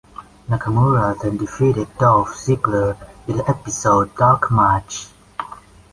[0.49, 5.09] Nakamura then defeated Dolph Ziggler in the episode's dark match.